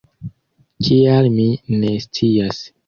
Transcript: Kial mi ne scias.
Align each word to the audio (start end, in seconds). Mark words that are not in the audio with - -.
Kial 0.87 1.31
mi 1.37 1.47
ne 1.85 1.95
scias. 2.09 2.69